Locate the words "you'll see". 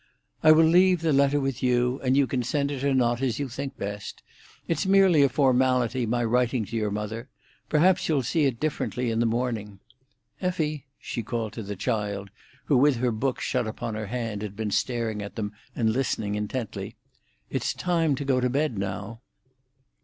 8.09-8.45